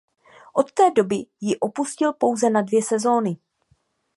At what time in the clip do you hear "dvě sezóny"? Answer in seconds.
2.61-3.37